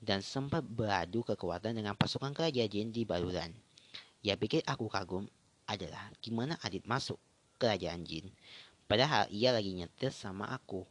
dan 0.00 0.24
sempat 0.24 0.64
beradu 0.64 1.20
kekuatan 1.20 1.76
dengan 1.76 1.92
pasukan 1.92 2.32
kerajaan 2.32 2.68
jin 2.72 2.88
di 2.92 3.04
baluran. 3.04 3.52
Ya 4.24 4.36
pikir 4.36 4.64
aku 4.64 4.88
kagum 4.88 5.28
adalah 5.68 6.12
gimana 6.20 6.56
Adit 6.64 6.84
masuk 6.88 7.20
kerajaan 7.60 8.04
jin. 8.08 8.32
Padahal 8.84 9.28
ia 9.32 9.52
lagi 9.52 9.72
nyetir 9.76 10.12
sama 10.12 10.48
aku. 10.48 10.84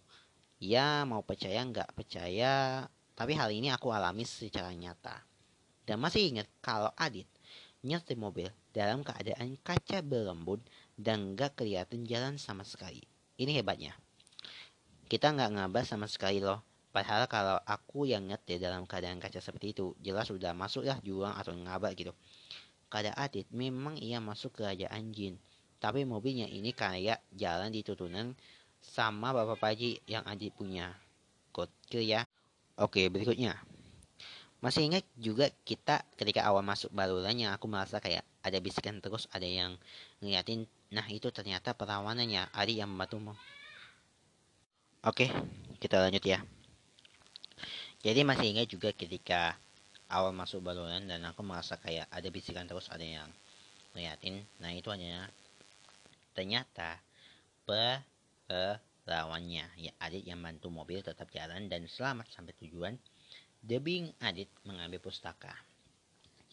Ya 0.58 1.06
mau 1.06 1.22
percaya 1.22 1.62
nggak 1.62 1.94
percaya, 1.94 2.86
tapi 3.20 3.36
hal 3.36 3.52
ini 3.52 3.68
aku 3.68 3.92
alami 3.92 4.24
secara 4.24 4.72
nyata. 4.72 5.28
Dan 5.84 6.00
masih 6.00 6.32
ingat 6.32 6.48
kalau 6.64 6.88
Adit 6.96 7.28
nyetir 7.84 8.16
mobil 8.16 8.48
dalam 8.72 9.04
keadaan 9.04 9.60
kaca 9.60 10.00
berembun 10.00 10.64
dan 10.96 11.36
gak 11.36 11.60
kelihatan 11.60 12.08
jalan 12.08 12.40
sama 12.40 12.64
sekali. 12.64 13.04
Ini 13.36 13.60
hebatnya. 13.60 13.92
Kita 15.12 15.36
nggak 15.36 15.52
ngabar 15.52 15.84
sama 15.84 16.08
sekali 16.08 16.40
loh. 16.40 16.64
Padahal 16.96 17.28
kalau 17.28 17.58
aku 17.68 18.08
yang 18.08 18.24
nyetir 18.24 18.56
dalam 18.56 18.88
keadaan 18.88 19.20
kaca 19.20 19.44
seperti 19.44 19.76
itu, 19.76 19.96
jelas 20.00 20.32
sudah 20.32 20.56
masuklah 20.56 21.00
jurang 21.04 21.36
atau 21.36 21.52
ngabar 21.52 21.92
gitu. 22.00 22.16
Kata 22.88 23.12
Adit, 23.20 23.52
memang 23.52 24.00
ia 24.00 24.24
masuk 24.24 24.64
kerajaan 24.64 25.12
jin. 25.12 25.36
Tapi 25.84 26.08
mobilnya 26.08 26.48
ini 26.48 26.72
kayak 26.72 27.20
jalan 27.36 27.70
di 27.72 27.84
turunan 27.84 28.32
sama 28.80 29.36
Bapak 29.36 29.60
Paji 29.60 30.02
yang 30.08 30.24
Adit 30.24 30.56
punya. 30.56 30.94
Gokil 31.54 32.06
ya. 32.06 32.29
Oke, 32.80 33.12
berikutnya. 33.12 33.60
Masih 34.64 34.88
ingat 34.88 35.04
juga 35.20 35.52
kita 35.68 36.04
ketika 36.16 36.48
awal 36.48 36.64
masuk 36.64 36.92
baluran 36.96 37.36
yang 37.36 37.52
aku 37.52 37.68
merasa 37.68 38.00
kayak 38.00 38.24
ada 38.40 38.56
bisikan 38.64 39.04
terus 39.04 39.28
ada 39.36 39.48
yang 39.48 39.76
ngeliatin 40.24 40.64
nah 40.90 41.04
itu 41.12 41.28
ternyata 41.30 41.76
perawanannya 41.76 42.50
Ari 42.56 42.80
yang 42.80 42.88
membantumu. 42.92 43.36
Oke, 45.04 45.28
kita 45.80 46.00
lanjut 46.00 46.24
ya. 46.24 46.40
Jadi 48.00 48.24
masih 48.24 48.48
ingat 48.56 48.68
juga 48.72 48.96
ketika 48.96 49.60
awal 50.08 50.32
masuk 50.32 50.64
baluran 50.64 51.04
dan 51.04 51.20
aku 51.28 51.44
merasa 51.44 51.76
kayak 51.76 52.08
ada 52.08 52.28
bisikan 52.32 52.64
terus 52.64 52.88
ada 52.88 53.04
yang 53.04 53.28
ngeliatin. 53.92 54.40
Nah 54.64 54.72
itu 54.72 54.88
hanya 54.88 55.28
ternyata 56.32 57.00
perawannya 59.10 59.66
ya 59.74 59.90
adik 60.06 60.22
yang 60.22 60.38
bantu 60.46 60.70
mobil 60.70 61.02
tetap 61.02 61.34
jalan 61.34 61.66
dan 61.66 61.90
selamat 61.90 62.30
sampai 62.30 62.54
tujuan 62.62 62.94
Debing 63.60 64.14
Adit 64.22 64.48
mengambil 64.70 65.02
pustaka. 65.02 65.52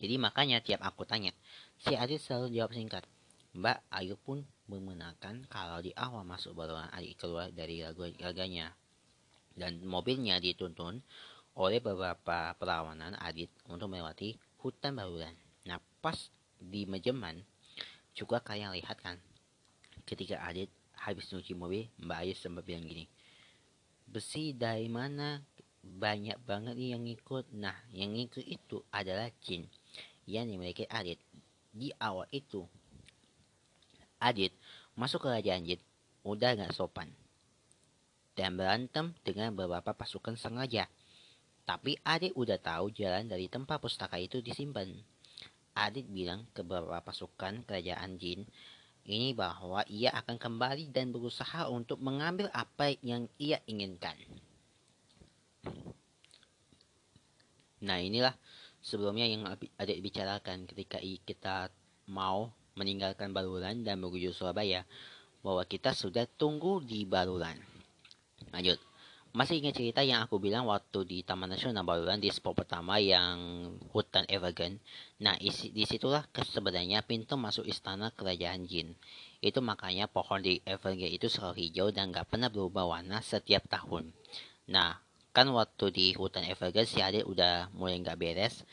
Jadi 0.01 0.17
makanya 0.17 0.65
tiap 0.65 0.81
aku 0.81 1.05
tanya, 1.05 1.31
si 1.77 1.93
Adit 1.93 2.19
selalu 2.19 2.57
jawab 2.57 2.73
singkat. 2.73 3.05
Mbak 3.53 3.79
Ayu 3.93 4.17
pun 4.17 4.41
membenarkan 4.73 5.45
kalau 5.53 5.85
di 5.85 5.93
awal 5.95 6.25
masuk 6.25 6.57
baruan 6.57 6.91
Adit 6.91 7.15
keluar 7.21 7.53
dari 7.53 7.85
raganya. 8.19 8.73
Dan 9.53 9.85
mobilnya 9.87 10.41
dituntun 10.41 11.01
oleh 11.61 11.79
beberapa 11.79 12.57
perlawanan 12.59 13.17
Adit 13.21 13.53
untuk 13.69 13.93
melewati 13.93 14.33
hutan 14.65 14.97
baruan. 14.97 15.33
Nah 15.69 15.79
pas 16.03 16.17
di 16.59 16.89
Mejeman 16.89 17.39
juga 18.17 18.41
kalian 18.43 18.75
lihat 18.75 18.99
kan 18.99 19.21
ketika 20.09 20.43
Adit 20.43 20.69
habis 20.97 21.29
nyuci 21.31 21.53
mobil 21.53 21.87
Mbak 22.01 22.19
Ayu 22.25 22.35
sempat 22.35 22.65
bilang 22.65 22.85
gini 22.85 23.07
besi 24.07 24.55
dari 24.55 24.87
mana 24.87 25.43
banyak 25.87 26.39
banget 26.43 26.75
nih 26.75 26.99
yang 26.99 27.03
ngikut. 27.07 27.47
Nah, 27.55 27.77
yang 27.95 28.15
ngikut 28.15 28.43
itu 28.43 28.83
adalah 28.91 29.31
jin 29.43 29.67
yang 30.27 30.51
dimiliki 30.51 30.87
Adit. 30.91 31.19
Di 31.71 31.93
awal 32.01 32.27
itu, 32.33 32.65
Adit 34.19 34.55
masuk 34.97 35.27
ke 35.27 35.29
kerajaan 35.29 35.63
jin 35.69 35.81
udah 36.27 36.57
gak 36.57 36.75
sopan 36.75 37.13
dan 38.35 38.57
berantem 38.57 39.13
dengan 39.23 39.53
beberapa 39.53 39.93
pasukan 39.93 40.35
sengaja. 40.35 40.89
Tapi 41.67 41.99
Adit 42.03 42.33
udah 42.35 42.59
tahu 42.59 42.95
jalan 42.95 43.27
dari 43.27 43.51
tempat 43.51 43.83
pustaka 43.83 44.17
itu 44.19 44.41
disimpan. 44.41 44.91
Adit 45.77 46.09
bilang 46.09 46.49
ke 46.57 46.65
beberapa 46.65 47.05
pasukan 47.05 47.63
kerajaan 47.69 48.17
jin 48.17 48.49
ini 49.07 49.33
bahwa 49.33 49.87
ia 49.87 50.11
akan 50.13 50.37
kembali 50.37 50.91
dan 50.91 51.15
berusaha 51.15 51.71
untuk 51.71 52.03
mengambil 52.03 52.51
apa 52.51 52.99
yang 53.01 53.31
ia 53.39 53.63
inginkan. 53.71 54.19
Nah 57.87 58.03
inilah 58.03 58.35
sebelumnya 58.83 59.31
yang 59.31 59.47
ada 59.51 59.93
dibicarakan 59.95 60.67
ketika 60.67 60.99
kita 61.23 61.71
mau 62.11 62.51
meninggalkan 62.75 63.31
Baluran 63.31 63.87
dan 63.87 64.03
menuju 64.03 64.35
Surabaya 64.35 64.83
bahwa 65.41 65.63
kita 65.63 65.95
sudah 65.95 66.27
tunggu 66.27 66.83
di 66.83 67.07
Baluran. 67.07 67.57
Lanjut. 68.51 68.83
Masih 69.37 69.61
ingat 69.61 69.77
cerita 69.77 70.01
yang 70.01 70.25
aku 70.25 70.41
bilang 70.41 70.65
waktu 70.65 71.05
di 71.05 71.21
Taman 71.21 71.53
Nasional 71.53 71.85
Baluran 71.85 72.17
di 72.17 72.33
spot 72.33 72.57
pertama 72.57 72.97
yang 72.97 73.69
hutan 73.93 74.25
Evergreen. 74.33 74.81
Nah, 75.21 75.37
isi, 75.37 75.69
di 75.77 75.85
situlah 75.85 76.25
sebenarnya 76.33 77.05
pintu 77.05 77.37
masuk 77.37 77.69
istana 77.69 78.09
kerajaan 78.17 78.65
jin. 78.65 78.97
Itu 79.45 79.61
makanya 79.61 80.09
pohon 80.09 80.41
di 80.41 80.65
Evergreen 80.65 81.13
itu 81.13 81.29
selalu 81.29 81.69
hijau 81.69 81.93
dan 81.93 82.17
gak 82.17 82.33
pernah 82.33 82.49
berubah 82.49 82.89
warna 82.89 83.21
setiap 83.21 83.69
tahun. 83.69 84.09
Nah, 84.73 85.05
kan 85.37 85.53
waktu 85.53 85.93
di 85.93 86.07
hutan 86.17 86.49
Evergreen 86.49 86.89
si 86.89 87.05
Adit 87.05 87.29
udah 87.29 87.69
mulai 87.77 88.01
nggak 88.01 88.17
beres 88.17 88.65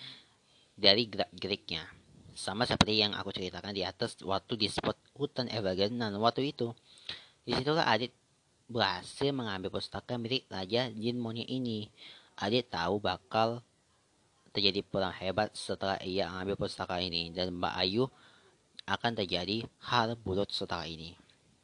dari 0.80 1.12
gerak-geriknya. 1.12 1.91
Sama 2.39 2.63
seperti 2.63 3.04
yang 3.04 3.12
aku 3.12 3.36
ceritakan 3.36 3.76
di 3.76 3.84
atas 3.84 4.15
waktu 4.23 4.56
di 4.56 4.71
spot 4.71 4.95
hutan 5.19 5.52
Evergreen 5.52 5.99
dan 5.99 6.15
waktu 6.23 6.56
itu. 6.56 6.71
Di 7.43 7.52
situlah 7.52 7.84
Adit 7.84 8.22
berhasil 8.73 9.29
mengambil 9.29 9.69
pustaka 9.69 10.17
milik 10.17 10.49
Raja 10.49 10.89
Jin 10.89 11.21
Monyet 11.21 11.45
ini. 11.45 11.93
Adit 12.33 12.65
tahu 12.73 12.97
bakal 12.97 13.62
terjadi 14.49 14.81
perang 14.81 15.13
hebat 15.13 15.53
setelah 15.53 16.01
ia 16.01 16.25
mengambil 16.29 16.65
pustaka 16.65 16.97
ini 16.97 17.29
dan 17.29 17.53
Mbak 17.53 17.73
Ayu 17.77 18.09
akan 18.89 19.12
terjadi 19.13 19.69
hal 19.86 20.17
buruk 20.17 20.49
setelah 20.49 20.89
ini. 20.89 21.13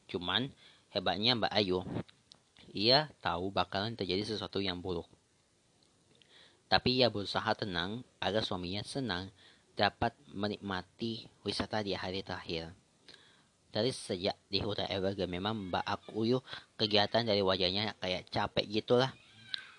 Cuman 0.06 0.54
hebatnya 0.94 1.34
Mbak 1.34 1.54
Ayu 1.54 1.82
ia 2.70 3.10
tahu 3.22 3.50
bakalan 3.50 3.98
terjadi 3.98 4.26
sesuatu 4.30 4.62
yang 4.62 4.78
buruk. 4.78 5.10
Tapi 6.70 7.02
ia 7.02 7.10
berusaha 7.10 7.50
tenang 7.58 8.06
agar 8.22 8.46
suaminya 8.46 8.86
senang 8.86 9.34
dapat 9.74 10.14
menikmati 10.30 11.26
wisata 11.42 11.82
di 11.82 11.98
hari 11.98 12.22
terakhir. 12.22 12.79
Dari 13.70 13.94
sejak 13.94 14.34
di 14.50 14.66
hutan 14.66 14.90
Evergreen 14.90 15.30
memang 15.30 15.70
Mbak 15.70 15.86
Akuyu 15.86 16.42
kegiatan 16.74 17.22
dari 17.22 17.46
wajahnya 17.46 17.94
kayak 18.02 18.26
capek 18.34 18.66
gitulah. 18.66 19.14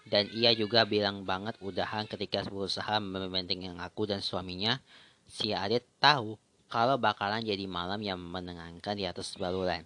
Dan 0.06 0.30
ia 0.30 0.54
juga 0.54 0.86
bilang 0.86 1.26
banget 1.26 1.58
udahan 1.58 2.06
ketika 2.06 2.46
berusaha 2.46 3.02
membentengi 3.02 3.70
aku 3.78 4.06
dan 4.06 4.22
suaminya. 4.22 4.78
Si 5.26 5.50
Adit 5.50 5.86
tahu 5.98 6.38
kalau 6.70 6.98
bakalan 7.02 7.42
jadi 7.42 7.66
malam 7.66 7.98
yang 7.98 8.18
menenangkan 8.18 8.94
di 8.94 9.06
atas 9.06 9.34
baluran. 9.34 9.82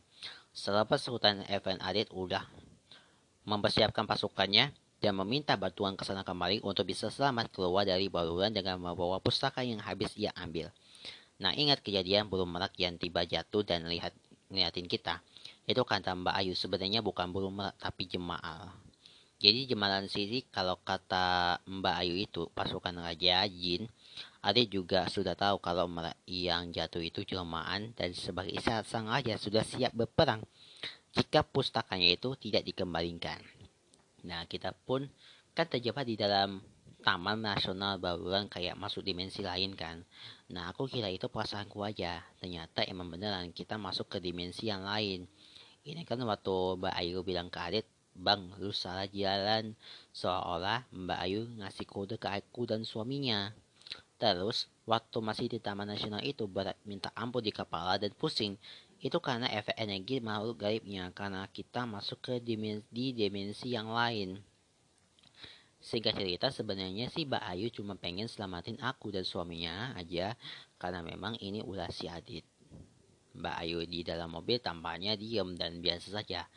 Selepas 0.53 1.01
hutan 1.09 1.41
Evan 1.49 1.81
Adit 1.81 2.13
udah 2.13 2.45
mempersiapkan 3.49 4.05
pasukannya 4.05 4.73
dan 5.01 5.13
meminta 5.21 5.57
bantuan 5.57 5.97
ke 5.97 6.05
sana 6.05 6.25
kemari 6.25 6.61
untuk 6.65 6.89
bisa 6.89 7.13
selamat 7.13 7.53
keluar 7.53 7.85
dari 7.85 8.09
baluran 8.09 8.53
dengan 8.53 8.81
membawa 8.81 9.21
pustaka 9.21 9.61
yang 9.61 9.81
habis 9.81 10.13
ia 10.17 10.33
ambil. 10.37 10.73
Nah 11.43 11.51
ingat 11.55 11.83
kejadian 11.83 12.31
burung 12.31 12.53
merak 12.55 12.75
yang 12.79 12.99
tiba 13.01 13.27
jatuh 13.27 13.67
dan 13.67 13.87
lihat 13.91 14.15
ngeliatin 14.53 14.87
kita. 14.87 15.19
Itu 15.67 15.83
kata 15.83 16.15
Mbak 16.15 16.35
Ayu 16.35 16.55
sebenarnya 16.55 17.01
bukan 17.01 17.33
burung 17.35 17.59
merak 17.59 17.75
tapi 17.81 18.07
jemaah. 18.07 18.71
Jadi 19.43 19.69
jemalan 19.69 20.07
sini 20.07 20.47
kalau 20.49 20.79
kata 20.81 21.59
Mbak 21.67 21.95
Ayu 22.01 22.15
itu 22.17 22.49
pasukan 22.55 22.97
Raja 22.97 23.45
Jin, 23.51 23.91
Adik 24.45 24.77
juga 24.77 25.09
sudah 25.09 25.33
tahu 25.33 25.57
kalau 25.57 25.89
merak 25.89 26.21
yang 26.29 26.69
jatuh 26.69 27.01
itu 27.01 27.25
jelmaan 27.25 27.97
dan 27.97 28.13
sebagai 28.13 28.53
isyarat 28.53 28.85
sang 28.85 29.09
raja 29.09 29.41
sudah 29.41 29.65
siap 29.65 29.97
berperang 29.97 30.45
jika 31.17 31.41
pustakanya 31.41 32.13
itu 32.13 32.37
tidak 32.37 32.61
dikembalikan. 32.69 33.41
Nah, 34.29 34.45
kita 34.45 34.77
pun 34.85 35.09
kan 35.57 35.65
terjebak 35.65 36.05
di 36.05 36.21
dalam 36.21 36.61
Taman 37.05 37.45
Nasional 37.45 38.01
Baluran 38.01 38.49
kayak 38.49 38.81
masuk 38.81 39.05
dimensi 39.05 39.45
lain 39.45 39.77
kan. 39.77 40.01
Nah, 40.49 40.73
aku 40.73 40.89
kira 40.89 41.13
itu 41.13 41.29
perasaanku 41.29 41.85
aja. 41.85 42.25
Ternyata 42.41 42.81
emang 42.89 43.13
beneran 43.13 43.53
kita 43.53 43.77
masuk 43.77 44.17
ke 44.17 44.19
dimensi 44.25 44.73
yang 44.73 44.89
lain. 44.89 45.29
Ini 45.85 46.09
kan 46.09 46.17
waktu 46.25 46.81
Mbak 46.81 46.95
Ayu 46.97 47.21
bilang 47.21 47.53
ke 47.53 47.61
Adit, 47.61 47.85
Bang, 48.17 48.57
lu 48.57 48.73
salah 48.73 49.05
jalan. 49.05 49.77
Seolah 50.17 50.89
Mbak 50.89 51.19
Ayu 51.21 51.45
ngasih 51.61 51.85
kode 51.85 52.17
ke 52.17 52.33
aku 52.33 52.65
dan 52.65 52.89
suaminya. 52.89 53.53
Terus, 54.17 54.73
waktu 54.89 55.21
masih 55.21 55.53
di 55.53 55.61
Taman 55.61 55.93
Nasional 55.93 56.25
itu 56.25 56.49
berat 56.49 56.81
minta 56.89 57.13
ampun 57.13 57.45
di 57.45 57.53
kepala 57.53 58.01
dan 58.01 58.17
pusing 58.17 58.57
itu 59.05 59.21
karena 59.21 59.45
efek 59.53 59.77
energi 59.77 60.17
makhluk 60.25 60.65
gaibnya 60.65 61.13
karena 61.13 61.45
kita 61.53 61.85
masuk 61.85 62.25
ke 62.25 62.35
dimensi, 62.41 62.89
di 62.89 63.13
dimensi 63.13 63.69
yang 63.69 63.93
lain 63.93 64.41
sehingga 65.85 66.17
cerita 66.17 66.49
sebenarnya 66.49 67.13
sih 67.13 67.29
Mbak 67.29 67.45
Ayu 67.45 67.69
cuma 67.69 67.93
pengen 67.93 68.25
selamatin 68.25 68.81
aku 68.81 69.13
dan 69.13 69.21
suaminya 69.21 69.93
aja 69.93 70.33
karena 70.81 71.05
memang 71.05 71.37
ini 71.45 71.61
ulah 71.61 71.93
si 71.93 72.09
Adit. 72.09 72.49
Mbak 73.37 73.57
Ayu 73.61 73.85
di 73.85 74.01
dalam 74.01 74.33
mobil 74.33 74.57
tampaknya 74.65 75.13
diem 75.13 75.53
dan 75.53 75.85
biasa 75.85 76.09
saja. 76.09 76.49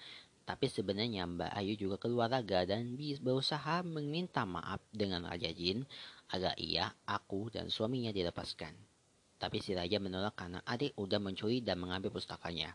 Tapi 0.48 0.72
sebenarnya 0.72 1.28
Mbak 1.28 1.52
Ayu 1.60 1.76
juga 1.76 2.00
keluar 2.00 2.32
raga 2.32 2.64
dan 2.64 2.96
berusaha 2.96 3.84
meminta 3.84 4.48
maaf 4.48 4.80
dengan 4.96 5.28
Raja 5.28 5.52
Jin 5.52 5.84
agar 6.32 6.56
ia, 6.56 6.88
aku, 7.04 7.52
dan 7.52 7.68
suaminya 7.68 8.16
dilepaskan. 8.16 8.72
Tapi 9.36 9.60
si 9.60 9.76
Raja 9.76 10.00
menolak 10.00 10.40
karena 10.40 10.64
adik 10.64 10.96
udah 10.96 11.20
mencuri 11.20 11.60
dan 11.60 11.84
mengambil 11.84 12.16
pustakanya. 12.16 12.72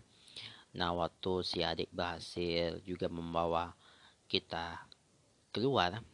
Nah 0.77 0.93
waktu 0.93 1.33
si 1.41 1.65
adik 1.65 1.89
berhasil 1.97 2.77
juga 2.85 3.09
membawa 3.09 3.73
kita 4.29 4.85
keluar 5.49 6.05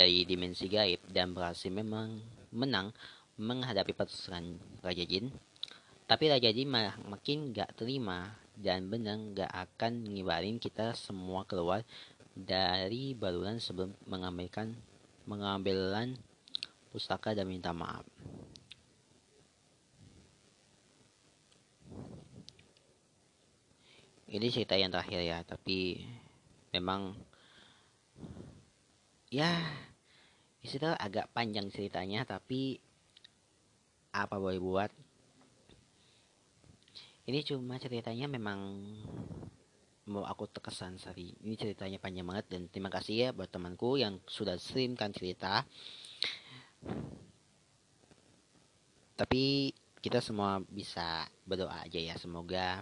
dari 0.00 0.24
dimensi 0.24 0.64
gaib 0.64 1.04
dan 1.12 1.36
berhasil 1.36 1.68
memang 1.68 2.24
menang 2.56 2.88
menghadapi 3.36 3.92
pasukan 3.92 4.56
Raja 4.80 5.04
Jin. 5.04 5.28
Tapi 6.08 6.32
Raja 6.32 6.48
Jin 6.48 6.72
malah 6.72 6.96
makin 7.04 7.52
gak 7.52 7.76
terima 7.76 8.32
dan 8.56 8.88
benar 8.88 9.20
gak 9.36 9.52
akan 9.52 10.08
ngibarin 10.08 10.56
kita 10.56 10.96
semua 10.96 11.44
keluar 11.44 11.84
dari 12.32 13.12
baluran 13.12 13.60
sebelum 13.60 13.92
mengambilkan 14.08 14.72
mengambilan 15.28 16.16
pustaka 16.88 17.36
dan 17.36 17.44
minta 17.44 17.76
maaf. 17.76 18.08
Ini 24.30 24.46
cerita 24.48 24.78
yang 24.78 24.94
terakhir 24.94 25.20
ya, 25.26 25.42
tapi 25.42 26.06
memang 26.70 27.18
ya 29.30 29.50
itu 30.60 30.76
agak 31.00 31.32
panjang 31.32 31.72
ceritanya 31.72 32.24
tapi 32.28 32.80
apa 34.12 34.36
boleh 34.36 34.60
buat? 34.60 34.90
Ini 37.30 37.46
cuma 37.46 37.78
ceritanya 37.78 38.26
memang 38.26 38.58
mau 40.10 40.26
aku 40.26 40.50
terkesan 40.50 40.98
sari. 40.98 41.30
Ini 41.46 41.54
ceritanya 41.54 42.02
panjang 42.02 42.26
banget 42.26 42.46
dan 42.50 42.66
terima 42.66 42.90
kasih 42.90 43.14
ya 43.14 43.28
buat 43.30 43.48
temanku 43.48 43.96
yang 43.96 44.18
sudah 44.26 44.58
streamkan 44.58 45.14
cerita. 45.14 45.62
Tapi 49.14 49.70
kita 50.00 50.18
semua 50.24 50.64
bisa 50.64 51.28
berdoa 51.44 51.84
aja 51.84 52.00
ya 52.00 52.16
semoga 52.16 52.80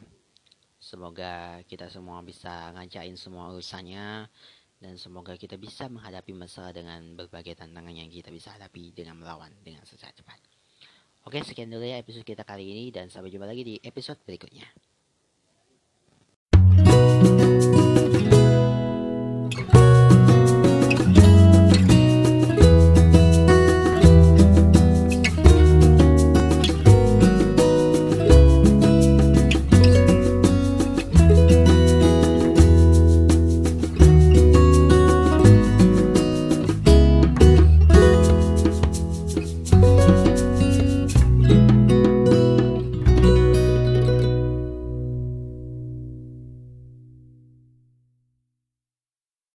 semoga 0.78 1.58
kita 1.66 1.90
semua 1.90 2.22
bisa 2.22 2.70
ngancain 2.78 3.18
semua 3.18 3.50
urusannya 3.50 4.30
dan 4.78 4.94
semoga 4.94 5.34
kita 5.34 5.58
bisa 5.58 5.90
menghadapi 5.90 6.30
masalah 6.34 6.70
dengan 6.70 7.18
berbagai 7.18 7.58
tantangan 7.58 7.90
yang 7.90 8.06
kita 8.06 8.30
bisa 8.30 8.54
hadapi 8.54 8.94
dengan 8.94 9.18
melawan 9.18 9.50
dengan 9.66 9.82
secara 9.82 10.14
cepat. 10.14 10.38
Oke, 11.26 11.42
sekian 11.42 11.68
dulu 11.68 11.84
ya 11.84 11.98
episode 11.98 12.24
kita 12.24 12.46
kali 12.46 12.64
ini 12.64 12.84
dan 12.94 13.10
sampai 13.10 13.28
jumpa 13.28 13.44
lagi 13.44 13.66
di 13.66 13.74
episode 13.82 14.22
berikutnya. 14.22 14.64